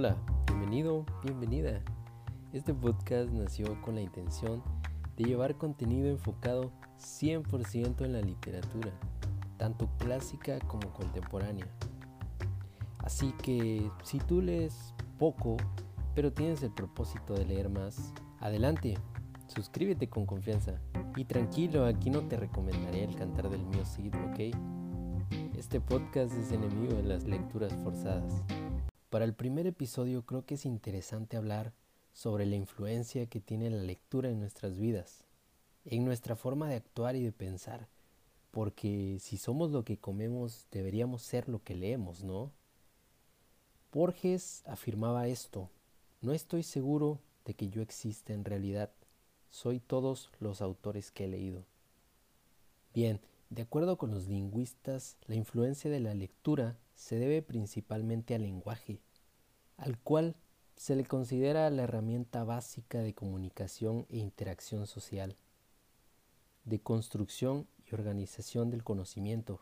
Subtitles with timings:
[0.00, 1.80] Hola, bienvenido, bienvenida.
[2.52, 4.62] Este podcast nació con la intención
[5.16, 8.92] de llevar contenido enfocado 100% en la literatura,
[9.56, 11.66] tanto clásica como contemporánea.
[12.98, 15.56] Así que si tú lees poco,
[16.14, 18.96] pero tienes el propósito de leer más, adelante,
[19.48, 20.80] suscríbete con confianza.
[21.16, 24.56] Y tranquilo, aquí no te recomendaré el cantar del mío Cid, ¿ok?
[25.56, 28.44] Este podcast es enemigo de las lecturas forzadas.
[29.10, 31.72] Para el primer episodio creo que es interesante hablar
[32.12, 35.24] sobre la influencia que tiene la lectura en nuestras vidas,
[35.86, 37.88] en nuestra forma de actuar y de pensar,
[38.50, 42.52] porque si somos lo que comemos deberíamos ser lo que leemos, ¿no?
[43.92, 45.70] Borges afirmaba esto,
[46.20, 48.90] no estoy seguro de que yo exista en realidad,
[49.48, 51.64] soy todos los autores que he leído.
[52.92, 58.42] Bien, de acuerdo con los lingüistas, la influencia de la lectura se debe principalmente al
[58.42, 59.00] lenguaje,
[59.76, 60.34] al cual
[60.74, 65.36] se le considera la herramienta básica de comunicación e interacción social,
[66.64, 69.60] de construcción y organización del conocimiento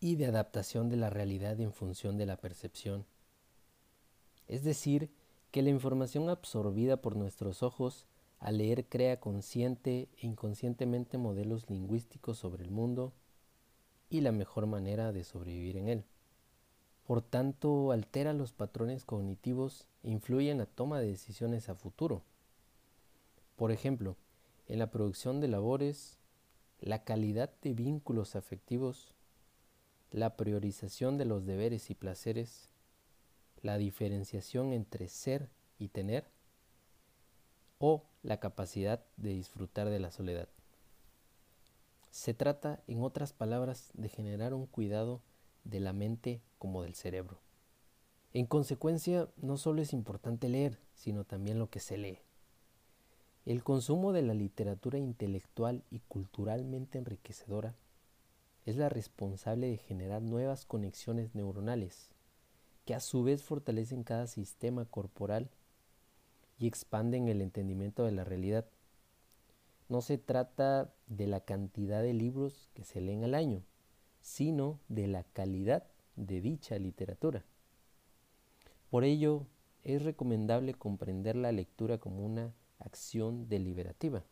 [0.00, 3.04] y de adaptación de la realidad en función de la percepción.
[4.48, 5.10] Es decir,
[5.50, 8.06] que la información absorbida por nuestros ojos
[8.38, 13.12] al leer crea consciente e inconscientemente modelos lingüísticos sobre el mundo
[14.08, 16.04] y la mejor manera de sobrevivir en él.
[17.06, 22.22] Por tanto, altera los patrones cognitivos e influye en la toma de decisiones a futuro.
[23.56, 24.16] Por ejemplo,
[24.68, 26.18] en la producción de labores,
[26.80, 29.14] la calidad de vínculos afectivos,
[30.10, 32.70] la priorización de los deberes y placeres,
[33.60, 36.24] la diferenciación entre ser y tener,
[37.78, 40.48] o la capacidad de disfrutar de la soledad.
[42.10, 45.20] Se trata, en otras palabras, de generar un cuidado
[45.64, 47.40] de la mente como del cerebro.
[48.32, 52.18] En consecuencia, no solo es importante leer, sino también lo que se lee.
[53.46, 57.74] El consumo de la literatura intelectual y culturalmente enriquecedora
[58.64, 62.10] es la responsable de generar nuevas conexiones neuronales,
[62.86, 65.50] que a su vez fortalecen cada sistema corporal
[66.58, 68.66] y expanden el entendimiento de la realidad.
[69.88, 73.62] No se trata de la cantidad de libros que se leen al año,
[74.24, 75.84] sino de la calidad
[76.16, 77.44] de dicha literatura.
[78.88, 79.46] Por ello,
[79.82, 84.24] es recomendable comprender la lectura como una acción deliberativa,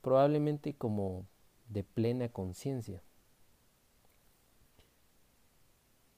[0.00, 1.26] probablemente como
[1.68, 3.02] de plena conciencia.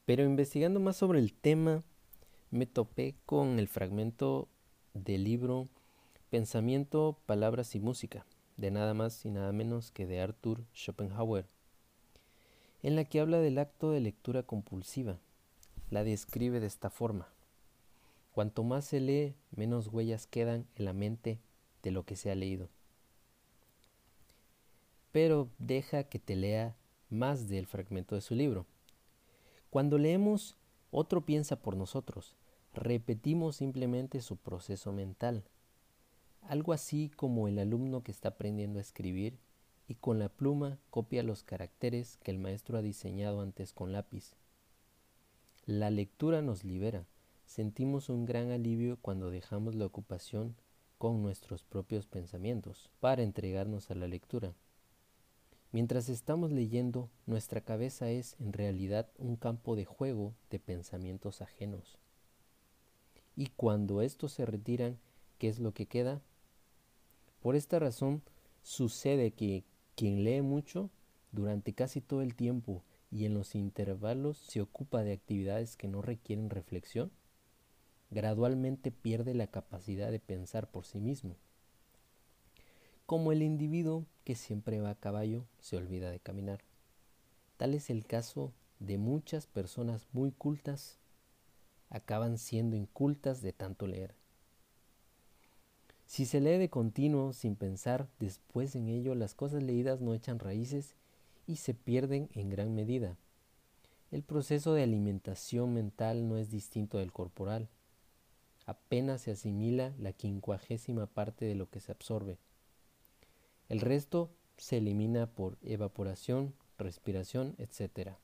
[0.04, 1.82] Pero investigando más sobre el tema,
[2.52, 4.46] me topé con el fragmento
[4.94, 5.68] del libro
[6.30, 8.24] Pensamiento, Palabras y Música,
[8.56, 11.48] de nada más y nada menos que de Arthur Schopenhauer
[12.82, 15.18] en la que habla del acto de lectura compulsiva.
[15.90, 17.28] La describe de esta forma.
[18.32, 21.40] Cuanto más se lee, menos huellas quedan en la mente
[21.82, 22.68] de lo que se ha leído.
[25.12, 26.76] Pero deja que te lea
[27.08, 28.66] más del fragmento de su libro.
[29.68, 30.56] Cuando leemos,
[30.90, 32.36] otro piensa por nosotros.
[32.72, 35.44] Repetimos simplemente su proceso mental.
[36.42, 39.38] Algo así como el alumno que está aprendiendo a escribir
[39.90, 44.36] y con la pluma copia los caracteres que el maestro ha diseñado antes con lápiz.
[45.66, 47.06] La lectura nos libera.
[47.44, 50.54] Sentimos un gran alivio cuando dejamos la ocupación
[50.96, 54.54] con nuestros propios pensamientos para entregarnos a la lectura.
[55.72, 61.98] Mientras estamos leyendo, nuestra cabeza es en realidad un campo de juego de pensamientos ajenos.
[63.34, 65.00] Y cuando estos se retiran,
[65.38, 66.22] ¿qué es lo que queda?
[67.42, 68.22] Por esta razón,
[68.62, 69.64] sucede que
[70.00, 70.88] quien lee mucho
[71.30, 76.00] durante casi todo el tiempo y en los intervalos se ocupa de actividades que no
[76.00, 77.10] requieren reflexión,
[78.10, 81.36] gradualmente pierde la capacidad de pensar por sí mismo.
[83.04, 86.62] Como el individuo que siempre va a caballo se olvida de caminar.
[87.58, 90.98] Tal es el caso de muchas personas muy cultas,
[91.90, 94.14] acaban siendo incultas de tanto leer.
[96.10, 100.40] Si se lee de continuo sin pensar después en ello, las cosas leídas no echan
[100.40, 100.96] raíces
[101.46, 103.16] y se pierden en gran medida.
[104.10, 107.68] El proceso de alimentación mental no es distinto del corporal.
[108.66, 112.38] Apenas se asimila la quincuagésima parte de lo que se absorbe.
[113.68, 118.14] El resto se elimina por evaporación, respiración, etc.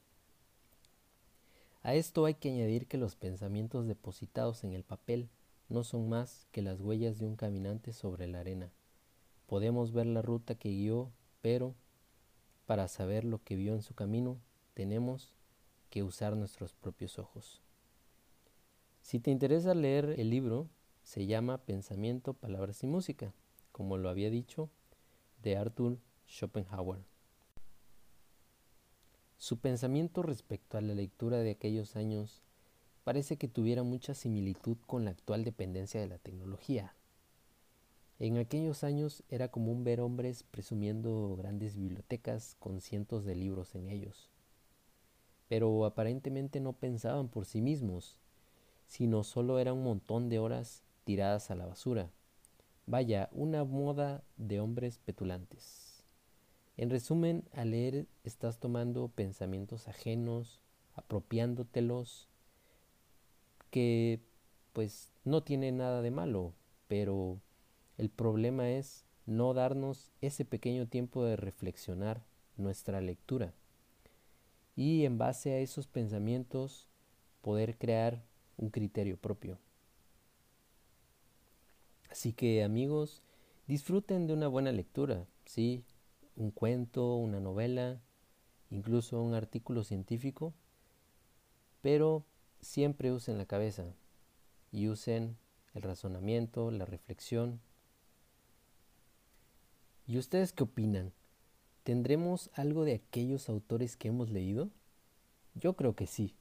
[1.84, 5.28] A esto hay que añadir que los pensamientos depositados en el papel
[5.68, 8.72] no son más que las huellas de un caminante sobre la arena.
[9.46, 11.74] Podemos ver la ruta que guió, pero
[12.66, 14.40] para saber lo que vio en su camino,
[14.74, 15.34] tenemos
[15.90, 17.62] que usar nuestros propios ojos.
[19.00, 20.68] Si te interesa leer el libro,
[21.02, 23.32] se llama Pensamiento, Palabras y Música,
[23.70, 24.68] como lo había dicho,
[25.42, 27.04] de Arthur Schopenhauer.
[29.38, 32.42] Su pensamiento respecto a la lectura de aquellos años
[33.06, 36.92] parece que tuviera mucha similitud con la actual dependencia de la tecnología.
[38.18, 43.90] En aquellos años era común ver hombres presumiendo grandes bibliotecas con cientos de libros en
[43.90, 44.28] ellos,
[45.46, 48.16] pero aparentemente no pensaban por sí mismos,
[48.88, 52.10] sino solo era un montón de horas tiradas a la basura.
[52.86, 56.02] Vaya, una moda de hombres petulantes.
[56.76, 60.60] En resumen, al leer estás tomando pensamientos ajenos,
[60.96, 62.26] apropiándotelos,
[63.76, 64.22] que
[64.72, 66.54] pues no tiene nada de malo,
[66.88, 67.42] pero
[67.98, 72.24] el problema es no darnos ese pequeño tiempo de reflexionar
[72.56, 73.52] nuestra lectura
[74.76, 76.88] y en base a esos pensamientos
[77.42, 78.24] poder crear
[78.56, 79.58] un criterio propio.
[82.08, 83.20] Así que amigos,
[83.66, 85.84] disfruten de una buena lectura, sí,
[86.34, 88.00] un cuento, una novela,
[88.70, 90.54] incluso un artículo científico,
[91.82, 92.24] pero
[92.66, 93.94] siempre usen la cabeza
[94.72, 95.38] y usen
[95.74, 97.60] el razonamiento, la reflexión.
[100.06, 101.12] ¿Y ustedes qué opinan?
[101.84, 104.70] ¿Tendremos algo de aquellos autores que hemos leído?
[105.54, 106.34] Yo creo que sí,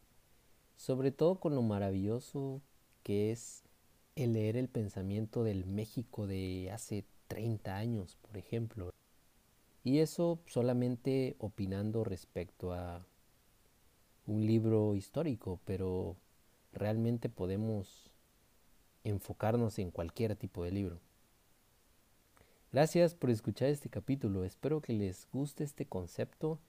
[0.76, 2.62] sobre todo con lo maravilloso
[3.04, 3.64] que es
[4.16, 8.92] el leer el pensamiento del México de hace 30 años, por ejemplo.
[9.84, 13.06] Y eso solamente opinando respecto a
[14.28, 16.16] un libro histórico, pero
[16.74, 18.12] realmente podemos
[19.04, 21.00] enfocarnos en cualquier tipo de libro.
[22.72, 26.60] Gracias por escuchar este capítulo, espero que les guste este concepto.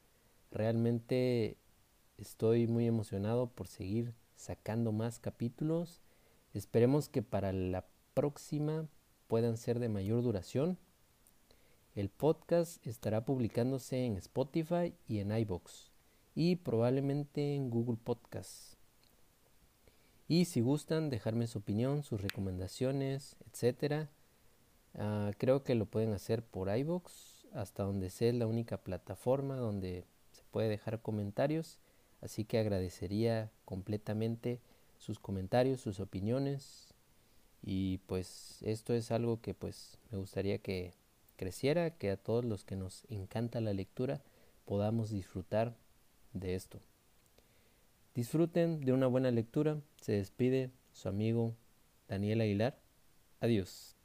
[0.53, 1.57] Realmente
[2.17, 6.01] estoy muy emocionado por seguir sacando más capítulos.
[6.55, 8.87] Esperemos que para la próxima
[9.27, 10.79] puedan ser de mayor duración.
[11.95, 15.96] El podcast estará publicándose en Spotify y en iBox
[16.37, 18.75] y probablemente en Google Podcast.
[20.29, 24.11] Y si gustan dejarme su opinión, sus recomendaciones, etcétera,
[24.95, 30.05] ah, creo que lo pueden hacer por iBox, hasta donde sea la única plataforma donde
[30.33, 31.79] se puede dejar comentarios.
[32.21, 34.61] Así que agradecería completamente
[34.99, 36.93] sus comentarios, sus opiniones.
[37.63, 40.93] Y pues esto es algo que pues me gustaría que
[41.37, 44.21] creciera, que a todos los que nos encanta la lectura
[44.67, 45.77] podamos disfrutar
[46.41, 46.81] de esto.
[48.15, 49.81] Disfruten de una buena lectura.
[50.01, 51.55] Se despide su amigo
[52.09, 52.79] Daniel Aguilar.
[53.41, 53.96] Adiós.